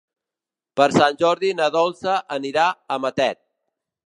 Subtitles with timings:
[0.79, 2.67] Per Sant Jordi na Dolça anirà
[2.97, 3.45] a Matet.